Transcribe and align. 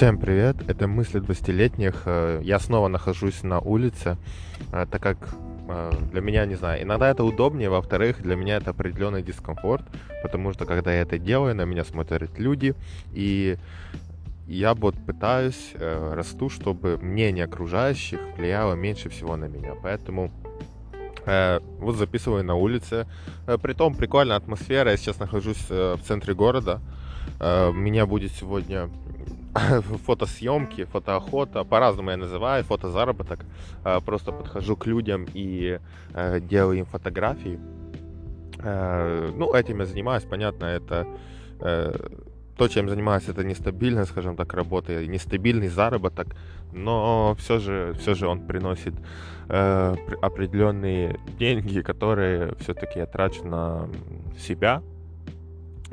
Всем 0.00 0.16
привет, 0.16 0.56
это 0.66 0.88
мысли 0.88 1.20
20-летних. 1.20 2.04
Э, 2.06 2.40
я 2.42 2.58
снова 2.58 2.88
нахожусь 2.88 3.42
на 3.42 3.60
улице, 3.60 4.16
э, 4.72 4.86
так 4.90 5.02
как 5.02 5.18
э, 5.68 5.92
для 6.10 6.22
меня, 6.22 6.46
не 6.46 6.54
знаю, 6.54 6.82
иногда 6.82 7.10
это 7.10 7.22
удобнее, 7.22 7.68
во-вторых, 7.68 8.22
для 8.22 8.34
меня 8.34 8.56
это 8.56 8.70
определенный 8.70 9.22
дискомфорт, 9.22 9.84
потому 10.22 10.54
что 10.54 10.64
когда 10.64 10.90
я 10.90 11.02
это 11.02 11.18
делаю, 11.18 11.54
на 11.54 11.66
меня 11.66 11.84
смотрят 11.84 12.38
люди, 12.38 12.74
и 13.12 13.58
я 14.46 14.72
вот 14.72 14.94
пытаюсь, 15.04 15.74
расту, 15.78 16.48
чтобы 16.48 16.96
мнение 16.96 17.44
окружающих 17.44 18.20
влияло 18.38 18.72
меньше 18.72 19.10
всего 19.10 19.36
на 19.36 19.48
меня, 19.48 19.74
поэтому 19.82 20.32
вот 21.78 21.96
записываю 21.96 22.44
на 22.44 22.54
улице. 22.54 23.06
Притом 23.62 23.94
прикольная 23.94 24.36
атмосфера. 24.36 24.90
Я 24.90 24.96
сейчас 24.96 25.18
нахожусь 25.18 25.68
в 25.68 25.98
центре 26.06 26.34
города. 26.34 26.80
Меня 27.40 28.06
будет 28.06 28.32
сегодня 28.32 28.90
фотосъемки, 30.06 30.84
фотоохота, 30.84 31.64
по-разному 31.64 32.10
я 32.10 32.16
называю, 32.16 32.64
фотозаработок. 32.64 33.44
Просто 34.04 34.32
подхожу 34.32 34.76
к 34.76 34.86
людям 34.86 35.26
и 35.32 35.80
э, 36.14 36.40
делаю 36.40 36.78
им 36.78 36.84
фотографии. 36.86 37.58
Э, 38.62 39.30
ну, 39.34 39.54
этим 39.54 39.80
я 39.80 39.86
занимаюсь, 39.86 40.24
понятно, 40.24 40.66
это 40.66 41.06
э, 41.60 41.92
то, 42.60 42.68
чем 42.68 42.90
занимаюсь, 42.90 43.26
это 43.26 43.42
нестабильная, 43.42 44.04
скажем 44.04 44.36
так, 44.36 44.52
работа, 44.52 45.06
нестабильный 45.06 45.68
заработок, 45.68 46.36
но 46.74 47.34
все 47.38 47.58
же, 47.58 47.94
все 47.98 48.14
же 48.14 48.26
он 48.26 48.46
приносит 48.46 48.92
э, 49.48 49.96
определенные 50.20 51.18
деньги, 51.38 51.80
которые 51.80 52.54
все-таки 52.58 52.98
я 52.98 53.06
трачу 53.06 53.46
на 53.46 53.88
себя. 54.38 54.82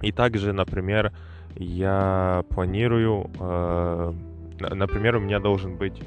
И 0.02 0.12
также, 0.12 0.52
например, 0.52 1.14
я 1.56 2.44
планирую, 2.50 3.32
э, 3.40 4.14
например, 4.60 5.16
у 5.16 5.20
меня 5.22 5.40
должен 5.40 5.78
быть 5.78 6.02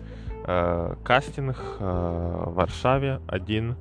э, 0.47 0.94
кастинг 1.03 1.56
э, 1.56 2.44
в 2.48 2.53
Варшаве 2.53 3.20
один 3.28 3.77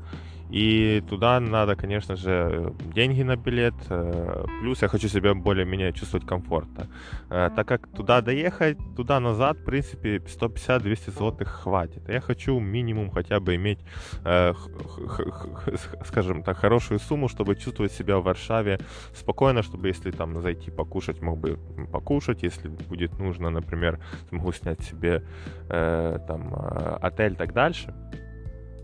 и 0.49 1.03
туда 1.07 1.39
надо, 1.39 1.75
конечно 1.75 2.15
же, 2.15 2.73
деньги 2.95 3.21
на 3.21 3.35
билет. 3.35 3.75
Э, 3.89 4.45
плюс 4.61 4.81
я 4.81 4.87
хочу 4.87 5.07
себя 5.07 5.35
более-менее 5.35 5.93
чувствовать 5.93 6.25
комфортно. 6.25 6.87
Э, 7.29 7.49
так 7.55 7.67
как 7.67 7.87
туда 7.87 8.21
доехать, 8.21 8.77
туда-назад, 8.95 9.57
в 9.57 9.63
принципе, 9.63 10.17
150-200 10.17 11.11
злотых 11.11 11.49
хватит. 11.49 12.09
Я 12.09 12.19
хочу 12.19 12.59
минимум 12.59 13.11
хотя 13.11 13.39
бы 13.39 13.55
иметь, 13.55 13.79
э, 14.25 14.53
скажем 16.05 16.41
так, 16.41 16.57
хорошую 16.57 16.99
сумму, 16.99 17.27
чтобы 17.27 17.55
чувствовать 17.55 17.91
себя 17.91 18.17
в 18.17 18.23
Варшаве 18.23 18.79
спокойно, 19.13 19.61
чтобы 19.61 19.87
если 19.89 20.09
там 20.09 20.41
зайти 20.41 20.71
покушать, 20.71 21.21
мог 21.21 21.37
бы 21.37 21.59
покушать. 21.91 22.41
Если 22.41 22.69
будет 22.69 23.19
нужно, 23.19 23.51
например, 23.51 23.99
могу 24.31 24.51
снять 24.51 24.81
себе 24.81 25.23
там 25.67 26.53
отель 27.01 27.33
и 27.33 27.35
так 27.35 27.53
дальше. 27.53 27.93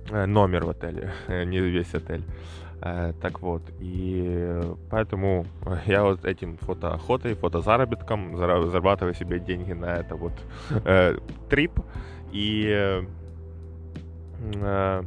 Э, 0.09 0.25
номер 0.25 0.65
в 0.65 0.69
отеле, 0.69 1.11
не 1.27 1.59
весь 1.59 1.93
отель. 1.95 2.23
Э, 2.81 3.13
так 3.21 3.41
вот, 3.41 3.63
и 3.79 4.61
поэтому 4.89 5.45
я 5.87 6.03
вот 6.03 6.25
этим 6.25 6.57
фотоохотой, 6.57 7.33
фотозаработком 7.33 8.37
зарабатываю 8.37 9.15
себе 9.15 9.39
деньги 9.39 9.73
на 9.73 9.95
это 9.95 10.15
вот 10.15 10.33
э, 10.85 11.17
трип. 11.49 11.79
И 12.31 12.67
э, 14.53 15.03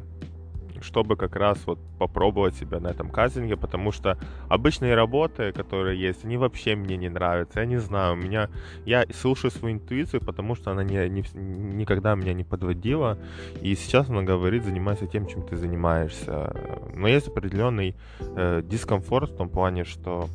чтобы 0.80 1.16
как 1.16 1.36
раз 1.36 1.58
вот 1.66 1.78
попробовать 1.98 2.54
себя 2.54 2.80
на 2.80 2.88
этом 2.88 3.10
кастинге, 3.10 3.56
потому 3.56 3.92
что 3.92 4.18
обычные 4.48 4.94
работы, 4.94 5.52
которые 5.52 6.00
есть, 6.00 6.24
они 6.24 6.36
вообще 6.36 6.76
мне 6.76 6.96
не 6.96 7.08
нравятся. 7.08 7.60
Я 7.60 7.66
не 7.66 7.78
знаю, 7.78 8.14
у 8.14 8.16
меня 8.16 8.48
я 8.84 9.04
слушаю 9.12 9.50
свою 9.50 9.76
интуицию, 9.76 10.20
потому 10.20 10.54
что 10.54 10.70
она 10.70 10.84
не, 10.84 11.08
не, 11.08 11.24
никогда 11.34 12.14
меня 12.14 12.34
не 12.34 12.44
подводила, 12.44 13.18
и 13.60 13.74
сейчас 13.74 14.08
она 14.08 14.22
говорит, 14.22 14.64
занимайся 14.64 15.06
тем, 15.06 15.26
чем 15.26 15.42
ты 15.42 15.56
занимаешься. 15.56 16.54
Но 16.94 17.08
есть 17.08 17.28
определенный 17.28 17.96
э, 18.20 18.62
дискомфорт 18.64 19.30
в 19.30 19.36
том 19.36 19.48
плане, 19.48 19.84
что 19.84 20.28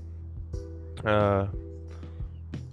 э, 1.03 1.47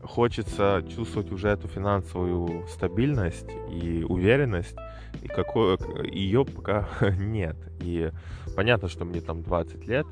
хочется 0.03 0.85
чувствовать 0.95 1.31
уже 1.33 1.49
эту 1.49 1.69
финансовую 1.69 2.67
стабильность 2.69 3.51
и 3.71 4.05
уверенность, 4.09 4.77
и 5.23 5.29
какой, 5.29 5.79
ее 6.11 6.45
пока 6.45 6.89
нет. 7.19 7.57
И 7.81 8.11
понятно, 8.57 8.89
что 8.89 9.05
мне 9.05 9.21
там 9.21 9.43
20 9.43 9.87
лет, 9.87 10.07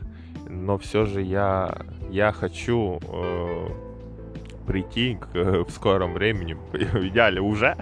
но 0.49 0.79
все 0.79 1.05
же 1.05 1.23
я, 1.23 1.79
я 2.11 2.33
хочу 2.33 3.01
э, 3.03 3.69
прийти 4.67 5.17
к, 5.17 5.65
в 5.65 5.71
скором 5.71 6.13
времени, 6.15 6.55
в 6.73 7.09
идеале 7.09 7.41
уже, 7.41 7.77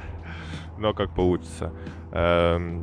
но 0.79 0.95
как 0.95 1.15
получится, 1.15 1.73
э, 2.13 2.83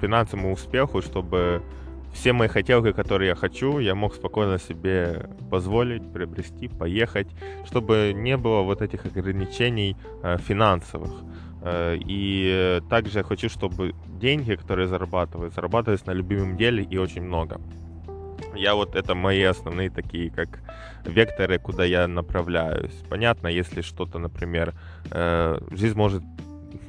финансовому 0.00 0.52
успеху, 0.52 1.02
чтобы 1.02 1.62
все 2.18 2.32
мои 2.32 2.48
хотелки, 2.48 2.92
которые 2.92 3.28
я 3.28 3.34
хочу, 3.36 3.78
я 3.78 3.94
мог 3.94 4.14
спокойно 4.14 4.58
себе 4.58 5.28
позволить, 5.50 6.12
приобрести, 6.12 6.68
поехать, 6.68 7.28
чтобы 7.64 8.12
не 8.14 8.36
было 8.36 8.62
вот 8.62 8.82
этих 8.82 9.06
ограничений 9.06 9.96
э, 10.22 10.38
финансовых. 10.38 11.12
Э, 11.62 11.96
и 11.96 12.80
также 12.90 13.18
я 13.18 13.24
хочу, 13.24 13.48
чтобы 13.48 13.94
деньги, 14.20 14.56
которые 14.56 14.88
зарабатываю, 14.88 15.50
зарабатывались 15.50 16.06
на 16.06 16.14
любимом 16.14 16.56
деле 16.56 16.82
и 16.82 16.98
очень 16.98 17.22
много. 17.22 17.60
Я 18.56 18.74
вот 18.74 18.96
это 18.96 19.14
мои 19.14 19.42
основные 19.44 19.90
такие 19.90 20.30
как 20.30 20.48
векторы, 21.04 21.58
куда 21.60 21.84
я 21.84 22.08
направляюсь. 22.08 23.04
Понятно, 23.08 23.46
если 23.46 23.80
что-то, 23.82 24.18
например, 24.18 24.74
э, 25.12 25.60
жизнь 25.70 25.96
может 25.96 26.22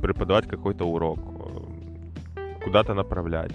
преподавать 0.02 0.48
какой-то 0.48 0.86
урок, 0.86 1.20
куда-то 2.64 2.96
направлять. 2.96 3.52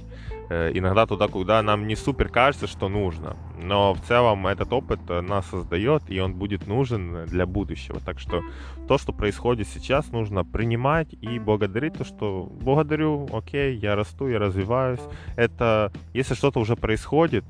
Э, 0.48 0.70
иногда 0.74 1.06
туда, 1.06 1.28
куда 1.28 1.62
нам 1.62 1.86
не 1.86 1.96
супер 1.96 2.28
кажется, 2.28 2.66
что 2.66 2.88
нужно. 2.88 3.36
Но 3.62 3.94
в 3.94 4.00
целом 4.02 4.46
этот 4.46 4.72
опыт 4.72 5.00
э, 5.08 5.20
нас 5.20 5.46
создает, 5.46 6.02
и 6.08 6.20
он 6.20 6.34
будет 6.34 6.66
нужен 6.66 7.24
для 7.26 7.46
будущего. 7.46 8.00
Так 8.00 8.18
что 8.18 8.42
то, 8.88 8.98
что 8.98 9.12
происходит 9.12 9.68
сейчас, 9.68 10.10
нужно 10.12 10.44
принимать 10.44 11.14
и 11.20 11.38
благодарить 11.38 11.94
то, 11.94 12.04
что 12.04 12.48
благодарю, 12.50 13.28
окей, 13.32 13.76
я 13.76 13.96
расту, 13.96 14.28
я 14.28 14.38
развиваюсь. 14.38 15.00
Это, 15.36 15.92
если 16.12 16.34
что-то 16.34 16.60
уже 16.60 16.76
происходит, 16.76 17.44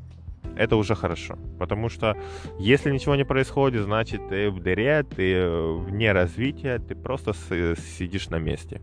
это 0.57 0.77
уже 0.77 0.95
хорошо. 0.95 1.37
Потому 1.59 1.89
что 1.89 2.17
если 2.59 2.93
ничего 2.93 3.17
не 3.17 3.25
происходит, 3.25 3.83
значит 3.83 4.21
ты 4.29 4.51
в 4.51 4.61
дыре, 4.61 5.03
ты 5.03 5.35
э, 5.35 5.73
вне 5.87 6.13
развития, 6.13 6.79
ты 6.79 6.95
просто 6.95 7.33
сидишь 7.99 8.31
на 8.31 8.39
месте. 8.39 8.81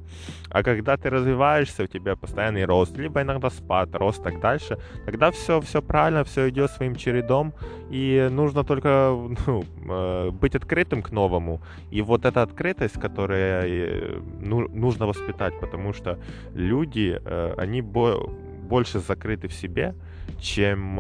А 0.50 0.64
когда 0.64 0.98
ты 0.98 1.10
развиваешься, 1.10 1.84
у 1.84 1.88
тебя 1.88 2.16
постоянный 2.16 2.66
рост, 2.66 2.98
либо 2.98 3.22
иногда 3.22 3.50
спад, 3.50 3.96
рост 3.96 4.24
так 4.24 4.40
дальше, 4.40 4.78
тогда 5.06 5.32
все, 5.32 5.62
все 5.62 5.82
правильно, 5.82 6.24
все 6.24 6.50
идет 6.50 6.72
своим 6.72 6.96
чередом, 6.96 7.54
и 7.92 8.28
нужно 8.32 8.64
только 8.64 8.90
ну, 9.48 9.64
э, 9.90 10.32
быть 10.32 10.56
открытым 10.56 11.02
к 11.02 11.12
новому. 11.12 11.62
И 11.92 12.02
вот 12.02 12.26
эта 12.26 12.42
открытость, 12.42 13.00
которая 13.00 13.66
э, 13.66 14.22
ну, 14.42 14.68
нужно 14.70 15.08
воспитать, 15.08 15.54
потому 15.60 15.94
что 15.94 16.20
люди, 16.56 17.20
они 17.58 17.82
больше 17.82 19.00
закрыты 19.00 19.48
в 19.48 19.54
себе, 19.54 19.96
чем 20.40 21.00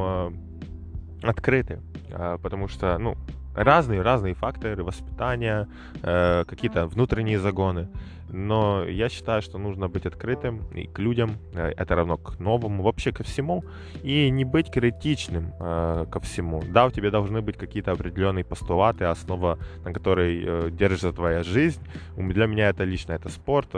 открыты, 1.22 1.80
а, 2.12 2.38
потому 2.38 2.68
что, 2.68 2.98
ну, 2.98 3.16
разные, 3.56 4.02
разные 4.02 4.34
факторы 4.34 4.84
воспитания, 4.84 5.68
э, 6.04 6.44
какие-то 6.48 6.88
внутренние 6.88 7.40
загоны. 7.40 7.88
Но 8.34 8.86
я 8.86 9.10
считаю, 9.10 9.42
что 9.42 9.58
нужно 9.58 9.90
быть 9.90 10.06
открытым 10.06 10.62
и 10.74 10.88
к 10.88 11.00
людям, 11.00 11.32
э, 11.54 11.74
это 11.76 11.96
равно 11.96 12.18
к 12.18 12.40
новому, 12.40 12.82
вообще 12.84 13.12
ко 13.12 13.24
всему, 13.24 13.66
и 14.04 14.30
не 14.30 14.46
быть 14.46 14.72
критичным 14.72 15.54
э, 15.60 16.06
ко 16.10 16.20
всему. 16.22 16.64
Да, 16.70 16.86
у 16.86 16.92
тебя 16.92 17.12
должны 17.12 17.42
быть 17.42 17.58
какие-то 17.58 17.92
определенные 17.92 18.46
постулаты, 18.46 19.04
основа, 19.04 19.58
на 19.84 19.92
которой 19.92 20.72
держится 20.72 21.12
твоя 21.12 21.44
жизнь. 21.44 21.82
Для 22.16 22.48
меня 22.48 22.70
это 22.70 22.86
лично, 22.86 23.14
это 23.14 23.30
спорт, 23.30 23.70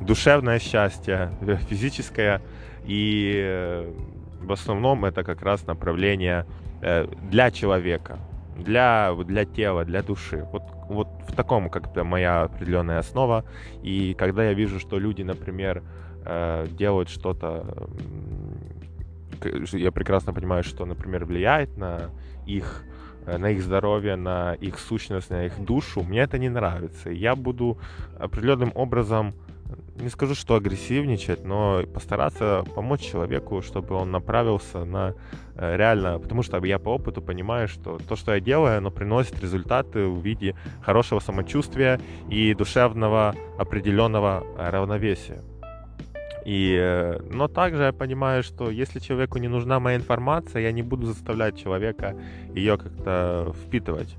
душевное 0.00 0.60
счастье, 0.60 1.32
физическое 1.68 2.40
и 2.84 3.92
в 4.42 4.52
основном 4.52 5.04
это 5.04 5.24
как 5.24 5.42
раз 5.42 5.66
направление 5.66 6.46
э, 6.82 7.06
для 7.30 7.50
человека, 7.50 8.18
для, 8.56 9.14
для 9.14 9.44
тела, 9.44 9.84
для 9.84 10.02
души. 10.02 10.46
Вот, 10.52 10.62
вот 10.88 11.08
в 11.28 11.34
таком 11.34 11.70
как-то 11.70 12.04
моя 12.04 12.42
определенная 12.42 12.98
основа. 12.98 13.44
И 13.82 14.14
когда 14.14 14.44
я 14.44 14.54
вижу, 14.54 14.78
что 14.80 14.98
люди, 14.98 15.22
например, 15.22 15.82
э, 16.24 16.66
делают 16.70 17.08
что-то, 17.08 17.88
я 19.72 19.90
прекрасно 19.90 20.32
понимаю, 20.32 20.62
что, 20.62 20.84
например, 20.84 21.24
влияет 21.24 21.76
на 21.76 22.10
их 22.46 22.84
э, 23.26 23.38
на 23.38 23.50
их 23.50 23.62
здоровье, 23.62 24.16
на 24.16 24.54
их 24.54 24.78
сущность, 24.78 25.30
на 25.30 25.46
их 25.46 25.64
душу, 25.64 26.02
мне 26.02 26.20
это 26.20 26.38
не 26.38 26.48
нравится. 26.48 27.10
Я 27.10 27.34
буду 27.34 27.78
определенным 28.18 28.72
образом 28.74 29.34
не 29.96 30.08
скажу, 30.08 30.34
что 30.34 30.54
агрессивничать, 30.54 31.44
но 31.44 31.82
постараться 31.92 32.64
помочь 32.74 33.00
человеку, 33.00 33.62
чтобы 33.62 33.94
он 33.94 34.10
направился 34.10 34.84
на 34.84 35.14
Э, 35.54 35.76
реально, 35.76 36.18
потому 36.18 36.42
что 36.42 36.64
я 36.64 36.78
по 36.78 36.90
опыту 36.90 37.20
понимаю, 37.20 37.68
что 37.68 37.98
то, 37.98 38.16
что 38.16 38.34
я 38.34 38.40
делаю, 38.40 38.78
оно 38.78 38.90
приносит 38.90 39.40
результаты 39.40 40.06
в 40.06 40.20
виде 40.22 40.54
хорошего 40.80 41.20
самочувствия 41.20 42.00
и 42.30 42.54
душевного 42.54 43.34
определенного 43.58 44.44
равновесия. 44.56 45.42
И, 46.44 46.76
э, 46.80 47.20
но 47.30 47.48
также 47.48 47.84
я 47.84 47.92
понимаю, 47.92 48.42
что 48.42 48.70
если 48.70 48.98
человеку 48.98 49.38
не 49.38 49.48
нужна 49.48 49.78
моя 49.78 49.96
информация, 49.96 50.62
я 50.62 50.72
не 50.72 50.82
буду 50.82 51.06
заставлять 51.06 51.62
человека 51.62 52.16
ее 52.54 52.78
как-то 52.78 53.54
впитывать. 53.64 54.16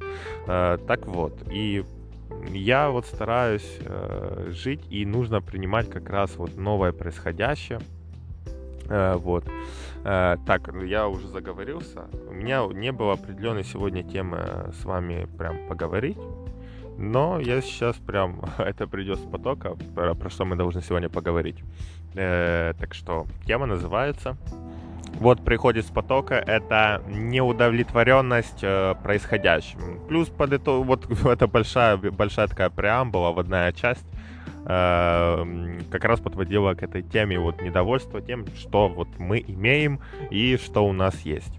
Э, 0.47 0.77
так 0.87 1.07
вот, 1.07 1.33
и 1.51 1.83
я 2.51 2.89
вот 2.89 3.05
стараюсь 3.05 3.79
жить, 4.47 4.81
и 4.89 5.05
нужно 5.05 5.41
принимать 5.41 5.89
как 5.89 6.09
раз 6.09 6.35
вот 6.35 6.55
новое 6.57 6.91
происходящее, 6.91 7.79
Э, 8.89 9.15
вот. 9.15 9.45
Э, 10.03 10.37
так, 10.45 10.71
ну, 10.73 10.83
я 10.83 11.07
уже 11.07 11.27
заговорился. 11.27 12.05
У 12.27 12.33
меня 12.33 12.65
не 12.71 12.91
было 12.91 13.13
определенной 13.13 13.63
сегодня 13.63 14.03
темы 14.03 14.71
с 14.79 14.85
вами 14.85 15.27
прям 15.37 15.67
поговорить. 15.67 16.17
Но 16.97 17.39
я 17.39 17.61
сейчас 17.61 17.95
прям, 17.97 18.41
это 18.57 18.87
придет 18.87 19.19
с 19.19 19.23
потока, 19.23 19.75
про, 19.95 20.13
про 20.13 20.29
что 20.29 20.45
мы 20.45 20.55
должны 20.55 20.81
сегодня 20.81 21.09
поговорить. 21.09 21.63
Э, 22.15 22.73
так 22.79 22.93
что 22.93 23.25
тема 23.45 23.65
называется 23.65 24.37
вот 25.23 25.43
приходит 25.43 25.85
с 25.85 25.89
потока, 25.89 26.35
это 26.35 27.01
неудовлетворенность 27.07 28.59
э, 28.61 28.93
происходящим. 29.01 30.05
Плюс 30.07 30.27
под 30.27 30.51
это, 30.51 30.71
вот 30.71 31.09
это 31.25 31.47
большая, 31.47 31.95
большая 31.97 32.47
такая 32.47 32.69
преамбула, 32.69 33.31
водная 33.31 33.71
часть, 33.71 34.05
э, 34.65 35.79
как 35.89 36.03
раз 36.03 36.19
подводила 36.19 36.73
к 36.73 36.83
этой 36.83 37.01
теме 37.03 37.39
вот 37.39 37.61
недовольство 37.61 38.21
тем, 38.21 38.45
что 38.57 38.89
вот 38.89 39.07
мы 39.17 39.39
имеем 39.39 40.01
и 40.29 40.57
что 40.57 40.85
у 40.85 40.91
нас 40.91 41.21
есть. 41.21 41.57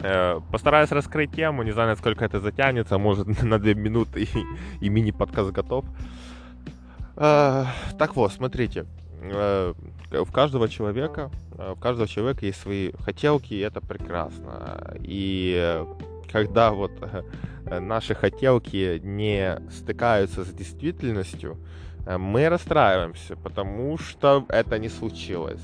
Э, 0.00 0.40
постараюсь 0.52 0.92
раскрыть 0.92 1.32
тему, 1.32 1.62
не 1.62 1.72
знаю, 1.72 1.88
насколько 1.88 2.26
это 2.26 2.40
затянется, 2.40 2.98
может 2.98 3.42
на 3.42 3.58
две 3.58 3.74
минуты 3.74 4.24
и, 4.24 4.28
и 4.84 4.90
мини-подкаст 4.90 5.50
готов. 5.50 5.86
Э, 7.16 7.64
так 7.98 8.16
вот, 8.16 8.32
смотрите, 8.32 8.84
э, 9.20 9.74
у 10.12 10.24
каждого 10.26 10.68
человека, 10.68 11.30
у 11.58 11.76
каждого 11.76 12.08
человека 12.08 12.46
есть 12.46 12.60
свои 12.60 12.92
хотелки, 13.00 13.54
и 13.54 13.60
это 13.60 13.80
прекрасно. 13.80 14.96
И 15.00 15.84
когда 16.30 16.72
вот 16.72 16.92
наши 17.64 18.14
хотелки 18.14 19.00
не 19.02 19.58
стыкаются 19.70 20.44
с 20.44 20.48
действительностью, 20.48 21.56
мы 22.18 22.48
расстраиваемся, 22.48 23.36
потому 23.36 23.98
что 23.98 24.44
это 24.48 24.78
не 24.78 24.88
случилось. 24.88 25.62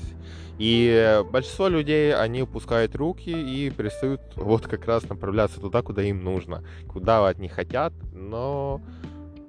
И 0.59 1.23
большинство 1.31 1.67
людей, 1.67 2.15
они 2.15 2.43
упускают 2.43 2.95
руки 2.95 3.29
и 3.29 3.71
перестают 3.71 4.21
вот 4.35 4.67
как 4.67 4.85
раз 4.85 5.07
направляться 5.09 5.59
туда, 5.59 5.81
куда 5.81 6.03
им 6.03 6.23
нужно, 6.23 6.63
куда 6.87 7.27
они 7.27 7.47
хотят, 7.47 7.93
но 8.13 8.79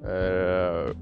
э, 0.01 0.95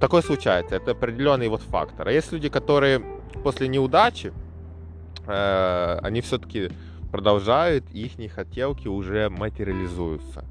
такое 0.00 0.22
случается, 0.22 0.76
это 0.76 0.92
определенный 0.92 1.48
вот 1.48 1.62
фактор. 1.62 2.08
А 2.08 2.12
есть 2.12 2.32
люди, 2.32 2.48
которые 2.48 3.02
после 3.42 3.68
неудачи, 3.68 4.32
э, 5.26 5.98
они 6.02 6.20
все-таки 6.20 6.70
продолжают, 7.10 7.88
их 7.90 8.32
хотелки 8.32 8.88
уже 8.88 9.30
материализуются. 9.30 10.44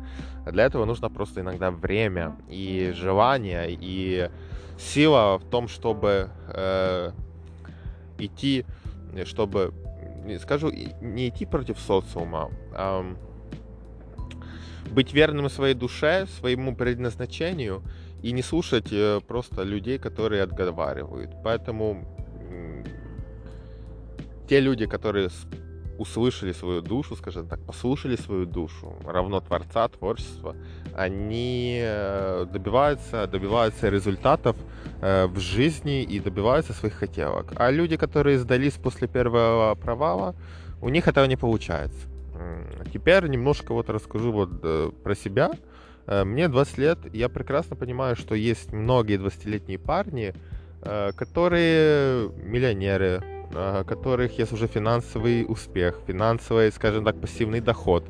Для 0.46 0.66
этого 0.66 0.86
нужно 0.86 1.10
просто 1.10 1.42
иногда 1.42 1.72
время 1.72 2.36
и 2.50 2.94
желание, 2.96 3.68
и 3.70 4.30
сила 4.78 5.38
в 5.38 5.50
том, 5.50 5.68
чтобы 5.68 6.30
э, 6.50 7.12
идти, 8.18 8.66
чтобы, 9.26 9.74
скажу, 10.42 10.72
не 11.02 11.30
идти 11.30 11.46
против 11.46 11.80
социума, 11.80 12.52
а 12.74 13.06
быть 14.92 15.14
верным 15.14 15.50
своей 15.50 15.74
душе, 15.74 16.28
своему 16.40 16.76
предназначению 16.76 17.84
и 18.24 18.32
не 18.32 18.42
слушать 18.42 18.92
э, 18.92 19.20
просто 19.28 19.64
людей, 19.64 19.98
которые 19.98 20.44
отговаривают. 20.44 21.32
Поэтому 21.44 22.06
те 24.48 24.60
люди, 24.60 24.86
которые 24.86 25.30
услышали 25.98 26.54
свою 26.54 26.82
душу, 26.82 27.16
скажем 27.16 27.48
так, 27.48 27.60
послушали 27.66 28.16
свою 28.16 28.46
душу, 28.46 28.94
равно 29.06 29.40
Творца, 29.40 29.88
творчества, 29.88 30.56
они 30.94 31.80
э, 31.82 32.46
добиваются, 32.52 33.28
добиваются 33.28 33.90
результатов 33.90 34.56
э, 35.02 35.28
в 35.28 35.40
жизни 35.40 36.04
и 36.04 36.20
добиваются 36.20 36.74
своих 36.74 36.96
хотелок. 36.96 37.54
А 37.56 37.72
люди, 37.72 37.98
которые 37.98 38.38
сдались 38.40 38.74
после 38.74 39.08
первого 39.08 39.76
провала, 39.76 40.36
у 40.82 40.90
них 40.90 41.08
этого 41.08 41.26
не 41.26 41.38
получается. 41.38 42.08
Теперь 42.94 43.28
немножко 43.28 43.74
вот 43.74 43.90
расскажу 43.90 44.32
вот 44.32 45.04
про 45.04 45.16
себя. 45.16 45.52
Мне 46.08 46.48
20 46.48 46.78
лет, 46.78 47.00
я 47.14 47.30
прекрасно 47.30 47.76
понимаю, 47.76 48.16
что 48.16 48.36
есть 48.36 48.72
многие 48.72 49.18
20-летние 49.18 49.80
парни, 49.80 50.34
которые 50.82 52.30
миллионеры, 52.44 53.24
которых 53.88 54.40
есть 54.40 54.54
уже 54.54 54.68
финансовый 54.68 55.46
успех, 55.48 56.00
финансовый, 56.08 56.72
скажем 56.72 57.06
так, 57.06 57.20
пассивный 57.20 57.62
доход. 57.62 58.06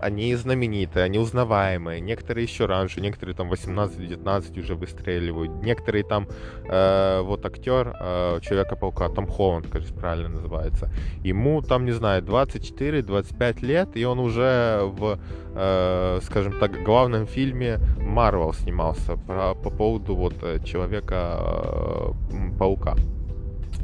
Они 0.00 0.34
знаменитые, 0.34 1.04
они 1.04 1.18
узнаваемые. 1.18 2.00
Некоторые 2.00 2.44
еще 2.44 2.66
раньше, 2.66 3.00
некоторые 3.00 3.36
там 3.36 3.52
18-19 3.52 4.60
уже 4.60 4.74
выстреливают. 4.74 5.62
Некоторые 5.62 6.04
там, 6.04 6.26
э, 6.68 7.20
вот 7.22 7.46
актер 7.46 7.96
э, 8.00 8.40
Человека-паука, 8.42 9.08
Том 9.08 9.26
Холланд, 9.26 9.68
кажется, 9.68 9.94
правильно 9.94 10.28
называется. 10.28 10.90
Ему 11.24 11.62
там, 11.62 11.84
не 11.84 11.92
знаю, 11.92 12.22
24-25 12.22 13.64
лет, 13.64 13.88
и 13.94 14.04
он 14.04 14.18
уже 14.18 14.80
в, 14.82 15.18
э, 15.54 16.20
скажем 16.22 16.58
так, 16.58 16.82
главном 16.82 17.26
фильме 17.26 17.78
Марвел 17.98 18.52
снимался 18.52 19.16
по, 19.16 19.54
по 19.54 19.70
поводу 19.70 20.16
вот 20.16 20.34
э, 20.42 20.58
Человека-паука. 20.64 22.96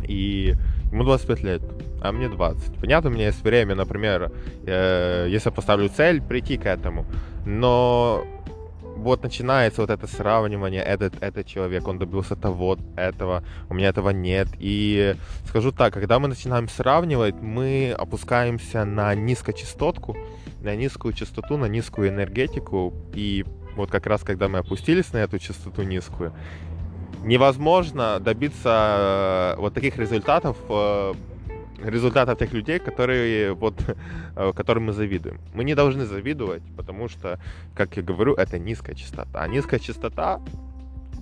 И 0.09 0.55
Ему 0.93 1.05
25 1.05 1.43
лет, 1.43 1.63
а 2.01 2.13
мне 2.13 2.29
20. 2.29 2.81
Понятно, 2.81 3.11
у 3.11 3.13
меня 3.13 3.27
есть 3.27 3.43
время, 3.43 3.75
например, 3.75 4.31
э, 4.67 5.27
если 5.29 5.49
я 5.49 5.53
поставлю 5.53 5.89
цель, 5.89 6.23
прийти 6.23 6.57
к 6.57 6.67
этому. 6.67 7.07
Но 7.45 8.25
вот 8.97 9.23
начинается 9.23 9.83
вот 9.83 9.91
это 9.91 10.07
сравнивание, 10.07 10.83
этот, 10.83 11.23
этот 11.23 11.47
человек, 11.47 11.87
он 11.87 11.99
добился 11.99 12.35
того, 12.35 12.79
этого, 12.97 13.45
у 13.69 13.75
меня 13.75 13.89
этого 13.89 14.11
нет. 14.11 14.49
И 14.59 15.15
скажу 15.47 15.71
так, 15.73 15.93
когда 15.93 16.19
мы 16.19 16.29
начинаем 16.29 16.69
сравнивать, 16.69 17.35
мы 17.41 17.95
опускаемся 17.97 18.85
на 18.85 19.15
низкочастотку, 19.15 20.17
на 20.63 20.75
низкую 20.75 21.13
частоту, 21.15 21.57
на 21.57 21.67
низкую 21.67 22.09
энергетику. 22.09 22.95
И 23.15 23.45
вот 23.77 23.91
как 23.91 24.07
раз 24.07 24.23
когда 24.23 24.49
мы 24.49 24.59
опустились 24.59 25.13
на 25.13 25.19
эту 25.19 25.39
частоту 25.39 25.83
низкую, 25.83 26.33
невозможно 27.25 28.21
добиться 28.21 29.55
э, 29.57 29.61
вот 29.61 29.75
таких 29.75 29.99
результатов, 29.99 30.57
э, 30.69 31.15
результатов 31.85 32.39
тех 32.39 32.53
людей, 32.53 32.79
которые 32.79 33.53
вот, 33.53 33.75
э, 34.37 34.53
которым 34.55 34.87
мы 34.87 34.93
завидуем. 34.93 35.41
Мы 35.55 35.65
не 35.65 35.75
должны 35.75 36.07
завидовать, 36.07 36.63
потому 36.77 37.09
что, 37.09 37.39
как 37.75 37.97
я 37.97 38.03
говорю, 38.03 38.35
это 38.35 38.59
низкая 38.59 38.95
частота. 38.95 39.43
А 39.43 39.49
низкая 39.49 39.81
частота 39.81 40.41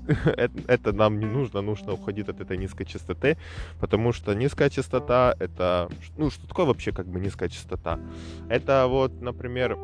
это, 0.25 0.53
это 0.69 0.93
нам 0.93 1.19
не 1.19 1.27
нужно, 1.27 1.63
нужно 1.63 1.93
уходить 1.93 2.29
от 2.29 2.41
этой 2.41 2.57
низкой 2.57 2.85
частоты, 2.85 3.37
потому 3.81 4.13
что 4.13 4.35
низкая 4.35 4.71
частота 4.71 5.35
это, 5.39 5.89
ну, 6.17 6.31
что 6.31 6.47
такое 6.47 6.67
вообще 6.67 6.93
как 6.93 7.07
бы 7.07 7.21
низкая 7.21 7.49
частота? 7.49 7.99
Это 8.49 8.87
вот, 8.89 9.21
например, 9.21 9.79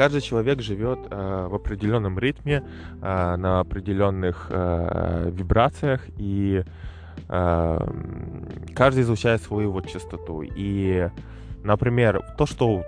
каждый 0.00 0.22
человек 0.22 0.62
живет 0.62 0.98
э, 1.10 1.46
в 1.50 1.54
определенном 1.54 2.18
ритме, 2.18 2.62
э, 3.02 3.36
на 3.36 3.60
определенных 3.60 4.46
э, 4.48 5.30
вибрациях, 5.30 6.00
и 6.16 6.64
э, 7.28 7.78
каждый 8.74 9.02
изучает 9.02 9.42
свою 9.42 9.72
вот 9.72 9.86
частоту. 9.88 10.40
И, 10.40 11.10
например, 11.64 12.22
то, 12.38 12.46
что 12.46 12.82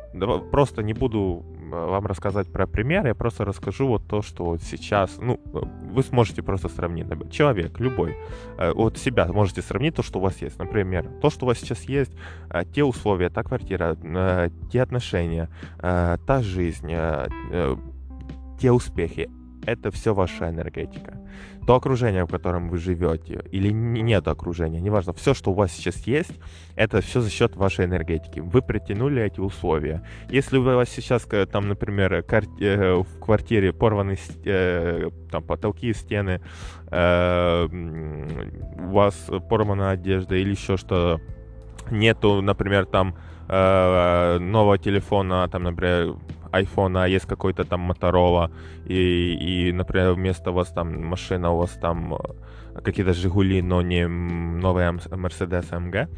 просто 0.50 0.83
не 0.83 0.95
буду 0.95 1.45
вам 1.73 2.07
рассказать 2.07 2.52
про 2.52 2.67
пример, 2.67 3.07
я 3.07 3.14
просто 3.14 3.45
расскажу 3.45 3.88
вот 3.88 4.07
то, 4.07 4.23
что 4.23 4.45
вот 4.45 4.62
сейчас, 4.62 5.19
ну, 5.19 5.41
вы 5.45 6.02
сможете 6.02 6.43
просто 6.43 6.69
сравнить. 6.69 7.07
Человек, 7.31 7.81
любой, 7.81 8.17
э, 8.59 8.71
от 8.73 8.99
себя 8.99 9.26
можете 9.26 9.62
сравнить 9.62 9.95
то, 9.95 10.02
что 10.02 10.19
у 10.19 10.23
вас 10.23 10.43
есть. 10.43 10.59
Например, 10.59 11.07
то, 11.21 11.31
что 11.31 11.47
у 11.47 11.49
вас 11.49 11.59
сейчас 11.59 11.83
есть, 11.85 12.12
э, 12.50 12.62
те 12.75 12.85
условия, 12.85 13.31
та 13.31 13.43
квартира, 13.43 13.97
э, 14.02 14.50
те 14.71 14.83
отношения, 14.83 15.49
та 15.79 16.43
жизнь, 16.43 16.93
те 18.59 18.71
успехи, 18.71 19.29
это 19.66 19.90
все 19.90 20.14
ваша 20.14 20.49
энергетика. 20.50 21.19
То 21.66 21.76
окружение, 21.76 22.25
в 22.25 22.31
котором 22.31 22.69
вы 22.69 22.78
живете, 22.78 23.45
или 23.52 23.71
нет 23.73 24.26
окружения, 24.26 24.81
неважно, 24.81 25.12
все, 25.12 25.33
что 25.33 25.52
у 25.52 25.54
вас 25.54 25.73
сейчас 25.73 25.97
есть, 26.07 26.33
это 26.75 27.00
все 27.00 27.21
за 27.21 27.31
счет 27.31 27.54
вашей 27.54 27.85
энергетики. 27.85 28.40
Вы 28.40 28.62
притянули 28.62 29.23
эти 29.23 29.38
условия. 29.38 30.02
Если 30.28 30.59
у 30.59 30.62
вас 30.62 30.88
сейчас, 30.88 31.26
там, 31.52 31.69
например, 31.69 32.12
э, 32.14 32.95
в 32.95 33.21
квартире 33.21 33.73
порваны 33.73 34.19
э, 34.45 35.09
там, 35.31 35.45
потолки, 35.45 35.92
стены, 35.95 36.40
э, 36.90 37.69
у 37.69 38.90
вас 38.92 39.14
порвана 39.49 39.90
одежда 39.90 40.35
или 40.35 40.50
еще 40.50 40.76
что 40.76 41.21
нету, 41.90 42.42
например, 42.42 42.87
там 42.87 43.14
э, 43.49 44.38
нового 44.40 44.78
телефона, 44.78 45.49
там, 45.49 45.62
например, 45.64 46.16
iPhone, 46.52 47.02
а 47.02 47.09
есть 47.09 47.26
какой-то 47.26 47.64
там 47.64 47.90
Motorola, 47.90 48.50
и, 48.87 49.68
и, 49.68 49.73
например, 49.73 50.12
вместо 50.12 50.52
вас 50.52 50.68
там 50.68 51.04
машина, 51.04 51.50
у 51.50 51.59
вас 51.59 51.71
там 51.80 52.14
э, 52.14 52.80
какие-то 52.82 53.12
Жигули, 53.12 53.62
но 53.62 53.82
не 53.82 54.06
новые 54.06 54.90
Mercedes 54.90 55.71
AMG, 55.71 56.09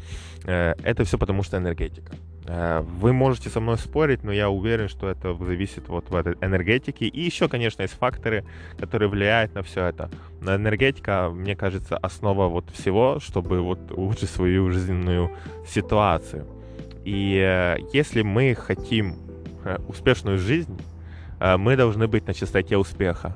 э, 0.45 0.73
это 0.83 1.03
все 1.03 1.17
потому 1.17 1.43
что 1.43 1.57
энергетика. 1.57 2.13
Э, 2.47 2.81
вы 2.81 3.13
можете 3.13 3.49
со 3.49 3.59
мной 3.59 3.77
спорить, 3.77 4.23
но 4.23 4.31
я 4.31 4.49
уверен, 4.49 4.87
что 4.87 5.09
это 5.09 5.33
зависит 5.33 5.87
вот 5.87 6.09
в 6.09 6.15
этой 6.15 6.33
энергетике. 6.41 7.05
И 7.05 7.21
еще, 7.21 7.47
конечно, 7.47 7.83
есть 7.83 7.97
факторы, 7.97 8.43
которые 8.79 9.09
влияют 9.09 9.55
на 9.55 9.61
все 9.61 9.85
это. 9.85 10.09
Но 10.41 10.55
энергетика, 10.55 11.29
мне 11.33 11.55
кажется, 11.55 11.97
основа 11.97 12.47
вот 12.47 12.69
всего, 12.71 13.19
чтобы 13.19 13.61
вот 13.61 13.91
улучшить 13.91 14.29
свою 14.29 14.71
жизненную 14.71 15.31
ситуацию. 15.67 16.45
И 17.05 17.79
если 17.93 18.23
мы 18.23 18.55
хотим 18.55 19.24
Э, 19.65 19.79
успешную 19.87 20.37
жизнь, 20.37 20.79
э, 21.39 21.57
мы 21.57 21.75
должны 21.75 22.07
быть 22.07 22.27
на 22.27 22.35
частоте 22.35 22.77
успеха. 22.77 23.35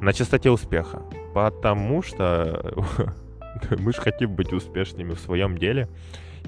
На 0.00 0.14
частоте 0.14 0.50
успеха. 0.50 1.02
Потому 1.34 2.02
что 2.02 2.74
мы 3.78 3.92
же 3.92 4.00
хотим 4.00 4.34
быть 4.34 4.52
успешными 4.54 5.12
в 5.12 5.20
своем 5.20 5.58
деле. 5.58 5.88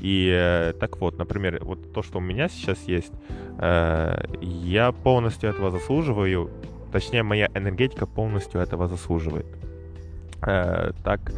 И 0.01 0.31
э, 0.35 0.73
так 0.81 0.97
вот, 0.99 1.19
например, 1.19 1.63
вот 1.63 1.93
то, 1.93 2.03
что 2.03 2.19
у 2.19 2.21
меня 2.23 2.49
сейчас 2.49 2.79
есть, 2.89 3.13
я 3.59 4.93
полностью 5.03 5.49
этого 5.51 5.71
заслуживаю. 5.71 6.51
Точнее, 6.93 7.23
моя 7.23 7.49
энергетика 7.55 8.07
полностью 8.07 8.61
этого 8.61 8.87
заслуживает. 8.87 9.47
Так, 10.41 11.33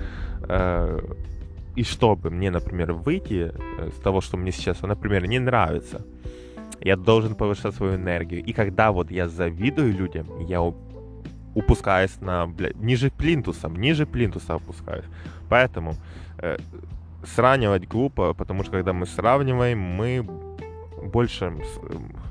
и 1.77 1.85
чтобы 1.85 2.31
мне, 2.31 2.51
например, 2.51 2.93
выйти 2.93 3.53
с 3.97 4.01
того, 4.01 4.21
что 4.21 4.37
мне 4.37 4.51
сейчас, 4.51 4.83
например, 4.83 5.29
не 5.29 5.39
нравится, 5.39 6.05
я 6.81 6.97
должен 6.97 7.35
повышать 7.35 7.75
свою 7.75 7.97
энергию. 7.97 8.45
И 8.45 8.53
когда 8.53 8.93
вот 8.93 9.11
я 9.11 9.29
завидую 9.29 9.93
людям, 9.93 10.27
я 10.47 10.63
упускаюсь 11.55 12.21
на, 12.21 12.47
блядь, 12.47 12.77
ниже 12.77 13.11
плинтуса, 13.11 13.69
ниже 13.69 14.07
плинтуса 14.07 14.55
опускаюсь. 14.55 15.05
Поэтому 15.49 15.95
э, 16.39 16.59
сравнивать 17.25 17.89
глупо, 17.89 18.35
потому 18.35 18.63
что 18.63 18.73
когда 18.73 18.93
мы 18.93 19.07
сравниваем, 19.07 19.79
мы 19.79 20.27
больше, 21.03 21.53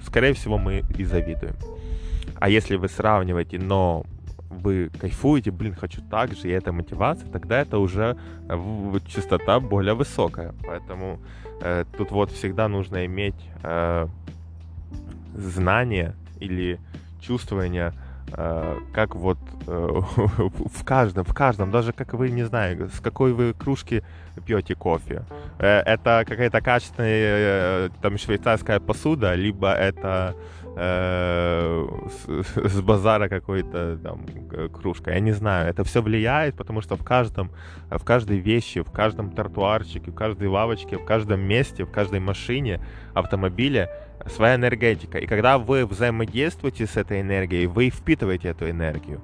скорее 0.06 0.34
всего, 0.34 0.58
мы 0.58 0.84
и 0.98 1.04
завидуем. 1.04 1.56
А 2.39 2.50
если 2.50 2.75
вы 2.75 2.88
сравниваете, 2.88 3.60
но 3.60 4.06
вы 4.50 4.89
кайфуете, 5.00 5.51
блин, 5.51 5.75
хочу 5.75 6.01
так 6.10 6.34
же, 6.34 6.48
и 6.48 6.51
это 6.51 6.72
мотивация, 6.72 7.30
тогда 7.30 7.62
это 7.62 7.80
уже 7.80 8.18
частота 9.08 9.60
более 9.60 9.94
высокая. 9.94 10.54
Поэтому 10.66 11.20
э, 11.62 11.86
тут 11.98 12.12
вот 12.12 12.32
всегда 12.32 12.68
нужно 12.68 13.06
иметь 13.06 13.36
э, 13.63 14.08
знание 15.36 16.15
или 16.39 16.79
чувствование, 17.22 17.93
э, 18.31 18.75
как 18.93 19.15
вот 19.15 19.38
э, 19.67 20.01
в 20.75 20.84
каждом, 20.84 21.24
в 21.25 21.34
каждом, 21.34 21.72
даже 21.72 21.93
как 21.93 22.13
вы, 22.13 22.29
не 22.29 22.43
знаю, 22.43 22.89
с 22.89 23.00
какой 23.00 23.34
вы 23.34 23.53
кружки 23.53 24.03
пьете 24.46 24.75
кофе. 24.75 25.24
Э, 25.60 25.79
это 25.79 26.24
какая-то 26.27 26.62
качественная 26.62 27.89
там 28.01 28.17
швейцарская 28.17 28.79
посуда, 28.79 29.36
либо 29.36 29.72
это 29.72 30.36
с, 30.77 32.27
с 32.55 32.81
базара 32.81 33.29
какой-то 33.29 33.98
там 33.98 34.25
кружка. 34.69 35.12
Я 35.12 35.19
не 35.19 35.31
знаю, 35.31 35.69
это 35.69 35.84
все 35.84 36.01
влияет, 36.01 36.55
потому 36.55 36.81
что 36.81 36.96
в 36.96 37.03
каждом, 37.03 37.51
в 37.89 38.03
каждой 38.03 38.38
вещи, 38.38 38.81
в 38.81 38.91
каждом 38.91 39.31
тротуарчике, 39.31 40.12
в 40.12 40.15
каждой 40.15 40.48
лавочке, 40.48 40.98
в 40.98 41.05
каждом 41.05 41.41
месте, 41.41 41.84
в 41.84 41.91
каждой 41.91 42.19
машине, 42.19 42.79
автомобиле 43.13 43.89
своя 44.27 44.55
энергетика. 44.55 45.17
И 45.17 45.25
когда 45.25 45.57
вы 45.57 45.86
взаимодействуете 45.86 46.86
с 46.86 46.96
этой 46.96 47.22
энергией, 47.22 47.65
вы 47.65 47.89
впитываете 47.89 48.50
эту 48.50 48.69
энергию. 48.69 49.22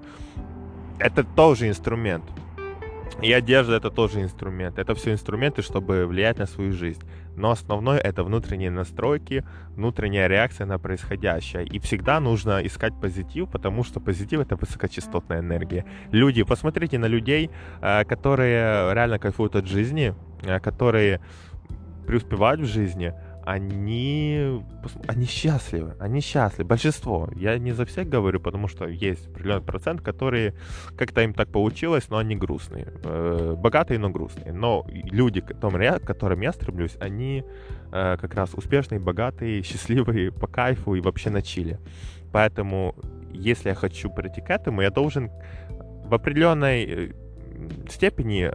Это 0.97 1.23
тоже 1.23 1.67
инструмент. 1.67 2.23
И 3.21 3.31
одежда 3.31 3.75
это 3.75 3.91
тоже 3.91 4.21
инструмент. 4.21 4.79
Это 4.79 4.95
все 4.95 5.11
инструменты, 5.11 5.61
чтобы 5.61 6.07
влиять 6.07 6.39
на 6.39 6.47
свою 6.47 6.73
жизнь. 6.73 7.01
Но 7.35 7.51
основное 7.51 7.97
это 7.97 8.23
внутренние 8.23 8.69
настройки, 8.69 9.43
внутренняя 9.75 10.27
реакция 10.27 10.65
на 10.65 10.77
происходящее. 10.77 11.65
И 11.65 11.79
всегда 11.79 12.19
нужно 12.19 12.65
искать 12.65 12.93
позитив, 13.01 13.49
потому 13.49 13.83
что 13.83 13.99
позитив 13.99 14.39
это 14.39 14.55
высокочастотная 14.55 15.39
энергия. 15.39 15.85
Люди, 16.11 16.43
посмотрите 16.43 16.97
на 16.97 17.07
людей, 17.07 17.49
э, 17.81 18.03
которые 18.05 18.93
реально 18.93 19.19
кайфуют 19.19 19.55
от 19.55 19.67
жизни, 19.67 20.13
э, 20.43 20.59
которые 20.59 21.19
преуспевают 22.05 22.61
в 22.61 22.65
жизни, 22.65 23.13
они, 23.45 24.63
они 25.07 25.25
счастливы, 25.25 25.95
они 25.99 26.21
счастливы, 26.21 26.67
большинство. 26.67 27.29
Я 27.35 27.57
не 27.57 27.73
за 27.73 27.85
всех 27.85 28.07
говорю, 28.07 28.39
потому 28.39 28.67
что 28.67 28.87
есть 28.87 29.27
определенный 29.27 29.61
процент, 29.61 30.01
которые 30.01 30.53
как-то 30.97 31.21
им 31.21 31.33
так 31.33 31.49
получилось, 31.49 32.05
но 32.09 32.17
они 32.17 32.35
грустные. 32.35 32.87
Э, 33.03 33.55
богатые, 33.57 33.99
но 33.99 34.09
грустные. 34.09 34.53
Но 34.53 34.85
люди, 34.87 35.41
к 35.41 35.53
которым 36.05 36.41
я 36.41 36.53
стремлюсь, 36.53 36.95
они 36.99 37.43
э, 37.91 38.17
как 38.19 38.33
раз 38.35 38.53
успешные, 38.53 38.99
богатые, 38.99 39.63
счастливые, 39.63 40.31
по 40.31 40.47
кайфу 40.47 40.95
и 40.95 41.01
вообще 41.01 41.29
на 41.29 41.41
чиле. 41.41 41.79
Поэтому, 42.31 42.95
если 43.31 43.69
я 43.69 43.75
хочу 43.75 44.09
прийти 44.09 44.41
к 44.41 44.49
этому, 44.49 44.81
я 44.81 44.89
должен 44.89 45.29
в 46.05 46.13
определенной 46.13 46.85
э, 46.85 47.11
степени 47.89 48.49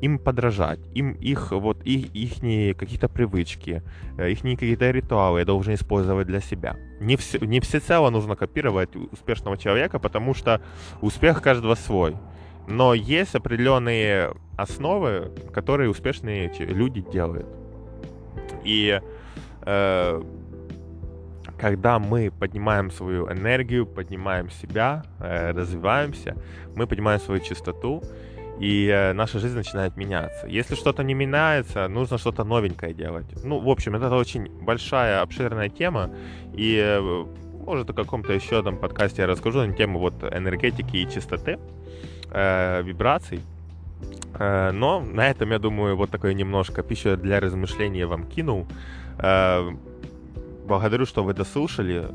им 0.00 0.18
подражать, 0.18 0.80
им 0.94 1.12
их 1.12 1.52
вот 1.52 1.82
их 1.84 2.14
их 2.14 2.76
какие-то 2.76 3.08
привычки, 3.08 3.82
э, 4.18 4.30
их 4.30 4.42
какие-то 4.42 4.90
ритуалы 4.90 5.40
я 5.40 5.44
должен 5.44 5.74
использовать 5.74 6.26
для 6.26 6.40
себя. 6.40 6.76
Не 7.00 7.16
все 7.16 7.38
не 7.38 7.60
всецело 7.60 8.10
нужно 8.10 8.36
копировать 8.36 8.90
успешного 9.12 9.56
человека, 9.56 9.98
потому 9.98 10.34
что 10.34 10.60
успех 11.00 11.42
каждого 11.42 11.74
свой. 11.74 12.16
Но 12.68 12.94
есть 12.94 13.34
определенные 13.34 14.34
основы, 14.56 15.32
которые 15.52 15.88
успешные 15.88 16.52
люди 16.58 17.00
делают. 17.00 17.46
И 18.64 19.00
э, 19.62 20.22
когда 21.58 21.98
мы 21.98 22.30
поднимаем 22.30 22.90
свою 22.90 23.30
энергию, 23.30 23.86
поднимаем 23.86 24.50
себя, 24.50 25.04
э, 25.20 25.52
развиваемся, 25.52 26.36
мы 26.74 26.86
поднимаем 26.86 27.20
свою 27.20 27.40
чистоту, 27.40 28.02
и 28.60 28.88
э, 28.88 29.12
наша 29.12 29.38
жизнь 29.38 29.56
начинает 29.56 29.96
меняться. 29.96 30.46
Если 30.46 30.74
что-то 30.74 31.02
не 31.02 31.14
меняется, 31.14 31.88
нужно 31.88 32.18
что-то 32.18 32.44
новенькое 32.44 32.94
делать. 32.94 33.26
Ну, 33.44 33.58
в 33.58 33.68
общем, 33.68 33.94
это 33.94 34.14
очень 34.14 34.48
большая, 34.62 35.22
обширная 35.22 35.68
тема, 35.68 36.10
и 36.54 36.76
э, 36.78 37.26
может, 37.66 37.90
в 37.90 37.94
каком-то 37.94 38.32
еще 38.32 38.58
одном 38.58 38.76
подкасте 38.76 39.22
я 39.22 39.28
расскажу 39.28 39.66
на 39.66 39.72
тему 39.72 39.98
вот 39.98 40.14
энергетики 40.22 40.96
и 40.96 41.10
чистоты, 41.10 41.58
э, 42.30 42.82
вибраций. 42.82 43.40
Э, 44.38 44.70
но 44.72 45.00
на 45.00 45.28
этом, 45.28 45.50
я 45.50 45.58
думаю, 45.58 45.96
вот 45.96 46.10
такое 46.10 46.34
немножко 46.34 46.82
пища 46.82 47.16
для 47.16 47.40
размышления 47.40 48.06
вам 48.06 48.26
кинул. 48.26 48.66
Э, 49.18 49.68
благодарю, 50.66 51.06
что 51.06 51.24
вы 51.24 51.34
дослушали. 51.34 52.08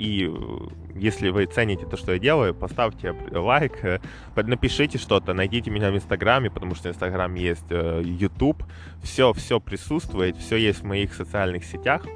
И 0.00 0.26
э, 0.26 0.58
если 0.94 1.28
вы 1.28 1.44
цените 1.44 1.84
то, 1.84 1.98
что 1.98 2.12
я 2.12 2.18
делаю, 2.18 2.54
поставьте 2.54 3.14
лайк, 3.32 3.84
э, 3.84 4.00
напишите 4.34 4.96
что-то, 4.96 5.34
найдите 5.34 5.70
меня 5.70 5.90
в 5.90 5.96
Инстаграме, 5.96 6.50
потому 6.50 6.74
что 6.74 6.88
в 6.88 6.92
Инстаграме 6.92 7.42
есть 7.42 7.66
э, 7.68 8.00
YouTube. 8.02 8.64
Все, 9.02 9.34
все 9.34 9.60
присутствует, 9.60 10.38
все 10.38 10.56
есть 10.56 10.80
в 10.80 10.84
моих 10.84 11.12
социальных 11.12 11.64
сетях. 11.64 12.06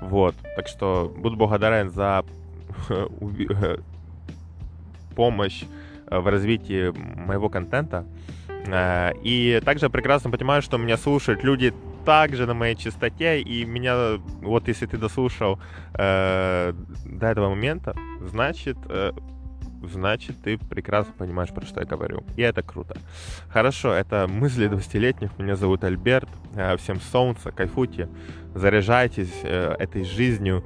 Вот, 0.00 0.36
так 0.54 0.68
что 0.68 1.12
буду 1.16 1.36
благодарен 1.36 1.90
за 1.90 2.24
помощь 5.16 5.64
в 6.06 6.30
развитии 6.30 6.90
моего 6.90 7.48
контента. 7.48 8.06
И 9.24 9.60
также 9.64 9.90
прекрасно 9.90 10.30
понимаю, 10.30 10.62
что 10.62 10.76
меня 10.76 10.96
слушают 10.96 11.42
люди 11.42 11.72
также 12.08 12.46
на 12.46 12.54
моей 12.54 12.74
частоте, 12.74 13.42
и 13.42 13.66
меня, 13.66 14.16
вот 14.40 14.66
если 14.66 14.86
ты 14.86 14.96
дослушал 14.96 15.58
э, 15.92 16.72
до 17.04 17.26
этого 17.26 17.50
момента, 17.50 17.94
значит, 18.22 18.78
э, 18.88 19.12
значит, 19.82 20.36
ты 20.42 20.56
прекрасно 20.56 21.12
понимаешь, 21.18 21.50
про 21.50 21.66
что 21.66 21.80
я 21.80 21.86
говорю. 21.86 22.24
И 22.34 22.40
это 22.40 22.62
круто. 22.62 22.96
Хорошо, 23.50 23.92
это 23.92 24.26
мысли 24.26 24.70
20-летних. 24.70 25.38
Меня 25.38 25.54
зовут 25.54 25.84
Альберт. 25.84 26.30
Э, 26.54 26.78
всем 26.78 26.98
солнца, 26.98 27.50
кайфуйте, 27.50 28.08
заряжайтесь 28.54 29.40
э, 29.42 29.76
этой 29.78 30.04
жизнью, 30.04 30.64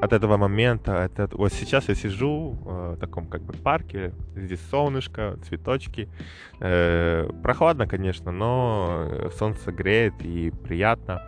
от 0.00 0.12
этого 0.12 0.36
момента, 0.36 1.04
от, 1.04 1.34
вот 1.34 1.52
сейчас 1.52 1.88
я 1.88 1.94
сижу 1.94 2.56
э, 2.64 2.94
в 2.96 2.98
таком 2.98 3.26
как 3.26 3.42
бы 3.42 3.52
парке, 3.54 4.12
здесь 4.34 4.60
солнышко, 4.70 5.38
цветочки, 5.48 6.08
э, 6.60 7.28
прохладно, 7.42 7.86
конечно, 7.86 8.30
но 8.32 9.30
солнце 9.38 9.72
греет 9.72 10.14
и 10.20 10.50
приятно. 10.50 11.22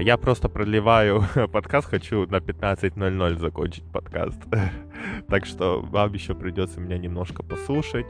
Я 0.00 0.16
просто 0.16 0.48
продлеваю 0.48 1.24
подкаст, 1.52 1.88
хочу 1.88 2.26
на 2.26 2.36
15.00 2.36 3.38
закончить 3.38 3.84
подкаст. 3.92 4.40
так 5.28 5.46
что 5.46 5.80
вам 5.80 6.12
еще 6.14 6.34
придется 6.34 6.80
меня 6.80 6.98
немножко 6.98 7.42
послушать. 7.42 8.06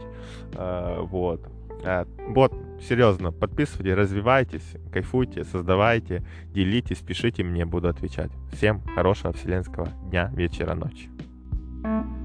Э, 0.55 0.99
вот. 1.01 1.41
Э, 1.85 2.05
вот, 2.29 2.53
серьезно, 2.81 3.33
подписывайтесь, 3.33 3.95
развивайтесь, 3.95 4.77
кайфуйте, 4.93 5.45
создавайте, 5.45 6.23
делитесь, 6.53 6.99
пишите 6.99 7.43
мне, 7.43 7.65
буду 7.65 7.89
отвечать. 7.89 8.31
Всем 8.53 8.83
хорошего 8.95 9.33
вселенского 9.33 9.89
дня, 10.11 10.31
вечера, 10.35 10.75
ночи. 10.75 11.11
thank 11.83 12.07
you 12.07 12.22